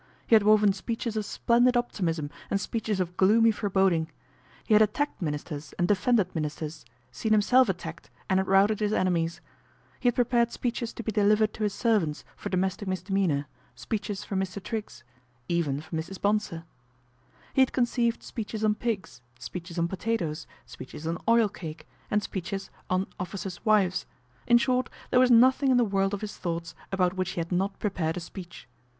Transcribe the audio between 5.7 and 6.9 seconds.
and defended ministers,